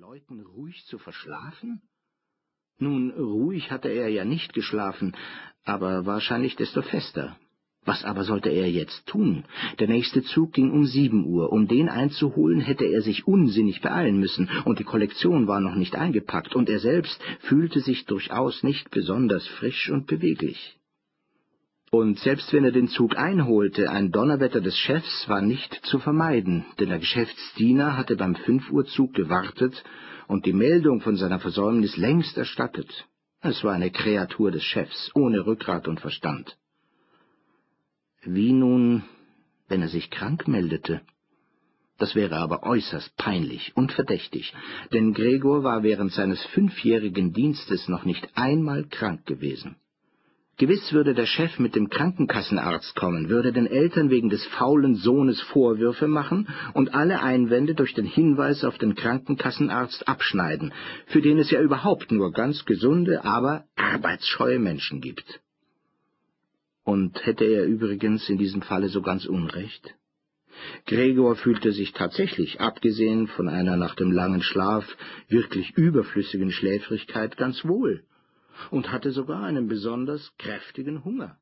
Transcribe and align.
Leuten 0.00 0.40
ruhig 0.42 0.84
zu 0.86 0.98
verschlafen? 0.98 1.82
Nun, 2.78 3.10
ruhig 3.10 3.72
hatte 3.72 3.88
er 3.88 4.08
ja 4.08 4.24
nicht 4.24 4.52
geschlafen, 4.52 5.16
aber 5.64 6.06
wahrscheinlich 6.06 6.54
desto 6.54 6.82
fester. 6.82 7.36
Was 7.84 8.04
aber 8.04 8.22
sollte 8.22 8.48
er 8.48 8.70
jetzt 8.70 9.06
tun? 9.06 9.44
Der 9.80 9.88
nächste 9.88 10.22
Zug 10.22 10.52
ging 10.52 10.70
um 10.70 10.86
sieben 10.86 11.26
Uhr. 11.26 11.50
Um 11.50 11.66
den 11.66 11.88
einzuholen, 11.88 12.60
hätte 12.60 12.84
er 12.84 13.02
sich 13.02 13.26
unsinnig 13.26 13.80
beeilen 13.80 14.20
müssen, 14.20 14.48
und 14.64 14.78
die 14.78 14.84
Kollektion 14.84 15.48
war 15.48 15.58
noch 15.58 15.74
nicht 15.74 15.96
eingepackt, 15.96 16.54
und 16.54 16.68
er 16.68 16.78
selbst 16.78 17.20
fühlte 17.40 17.80
sich 17.80 18.04
durchaus 18.04 18.62
nicht 18.62 18.92
besonders 18.92 19.48
frisch 19.48 19.90
und 19.90 20.06
beweglich. 20.06 20.77
Und 21.90 22.18
selbst 22.18 22.52
wenn 22.52 22.64
er 22.64 22.72
den 22.72 22.88
Zug 22.88 23.16
einholte, 23.16 23.90
ein 23.90 24.10
Donnerwetter 24.12 24.60
des 24.60 24.76
Chefs 24.76 25.28
war 25.28 25.40
nicht 25.40 25.74
zu 25.86 25.98
vermeiden, 25.98 26.66
denn 26.78 26.90
der 26.90 26.98
Geschäftsdiener 26.98 27.96
hatte 27.96 28.16
beim 28.16 28.34
Fünf-Uhr-Zug 28.34 29.14
gewartet 29.14 29.82
und 30.26 30.44
die 30.44 30.52
Meldung 30.52 31.00
von 31.00 31.16
seiner 31.16 31.40
Versäumnis 31.40 31.96
längst 31.96 32.36
erstattet. 32.36 33.06
Es 33.40 33.64
war 33.64 33.72
eine 33.72 33.90
Kreatur 33.90 34.50
des 34.50 34.64
Chefs, 34.64 35.10
ohne 35.14 35.46
Rückgrat 35.46 35.88
und 35.88 36.00
Verstand. 36.00 36.58
Wie 38.22 38.52
nun, 38.52 39.04
wenn 39.68 39.80
er 39.80 39.88
sich 39.88 40.10
krank 40.10 40.46
meldete? 40.46 41.00
Das 41.96 42.14
wäre 42.14 42.36
aber 42.36 42.64
äußerst 42.64 43.16
peinlich 43.16 43.76
und 43.76 43.92
verdächtig, 43.92 44.52
denn 44.92 45.14
Gregor 45.14 45.64
war 45.64 45.82
während 45.82 46.12
seines 46.12 46.44
fünfjährigen 46.46 47.32
Dienstes 47.32 47.88
noch 47.88 48.04
nicht 48.04 48.28
einmal 48.34 48.84
krank 48.84 49.24
gewesen. 49.24 49.76
Gewiss 50.58 50.92
würde 50.92 51.14
der 51.14 51.26
Chef 51.26 51.60
mit 51.60 51.76
dem 51.76 51.88
Krankenkassenarzt 51.88 52.96
kommen, 52.96 53.28
würde 53.28 53.52
den 53.52 53.68
Eltern 53.68 54.10
wegen 54.10 54.28
des 54.28 54.44
faulen 54.46 54.96
Sohnes 54.96 55.40
Vorwürfe 55.40 56.08
machen 56.08 56.48
und 56.74 56.94
alle 56.94 57.22
Einwände 57.22 57.76
durch 57.76 57.94
den 57.94 58.06
Hinweis 58.06 58.64
auf 58.64 58.76
den 58.76 58.96
Krankenkassenarzt 58.96 60.08
abschneiden, 60.08 60.74
für 61.06 61.22
den 61.22 61.38
es 61.38 61.52
ja 61.52 61.62
überhaupt 61.62 62.10
nur 62.10 62.32
ganz 62.32 62.64
gesunde, 62.64 63.24
aber 63.24 63.66
arbeitsscheue 63.76 64.58
Menschen 64.58 65.00
gibt. 65.00 65.40
Und 66.82 67.24
hätte 67.24 67.44
er 67.44 67.64
übrigens 67.64 68.28
in 68.28 68.36
diesem 68.36 68.62
Falle 68.62 68.88
so 68.88 69.00
ganz 69.00 69.26
Unrecht? 69.26 69.94
Gregor 70.86 71.36
fühlte 71.36 71.70
sich 71.70 71.92
tatsächlich, 71.92 72.60
abgesehen 72.60 73.28
von 73.28 73.48
einer 73.48 73.76
nach 73.76 73.94
dem 73.94 74.10
langen 74.10 74.42
Schlaf 74.42 74.84
wirklich 75.28 75.70
überflüssigen 75.76 76.50
Schläfrigkeit, 76.50 77.36
ganz 77.36 77.64
wohl 77.64 78.02
und 78.70 78.90
hatte 78.90 79.10
sogar 79.10 79.44
einen 79.44 79.68
besonders 79.68 80.32
kräftigen 80.38 81.04
Hunger. 81.04 81.38